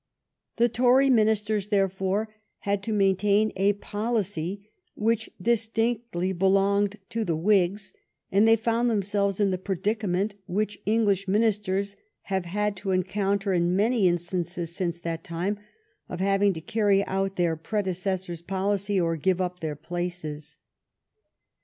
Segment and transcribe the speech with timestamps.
[0.55, 2.27] The Tory ministers, therefore,
[2.61, 7.93] had to maintain a policy which distinctly belonged to the Whigs,
[8.31, 11.97] and they found themselves in the predicament which English ministers
[12.33, 15.59] have had to encounter in many instances since that time,
[16.09, 20.57] of having to carry out their predecessors' policy or give up their places.